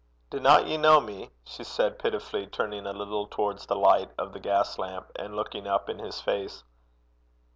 'Dinna 0.31 0.63
ye 0.63 0.79
ken 0.81 1.05
me?' 1.05 1.29
she 1.45 1.63
said 1.63 1.99
pitifully, 1.99 2.47
turning 2.47 2.87
a 2.87 2.91
little 2.91 3.27
towards 3.27 3.67
the 3.67 3.75
light 3.75 4.09
of 4.17 4.33
the 4.33 4.39
gas 4.39 4.79
lamp, 4.79 5.11
and 5.15 5.35
looking 5.35 5.67
up 5.67 5.89
in 5.89 5.99
his 5.99 6.19
face. 6.19 6.63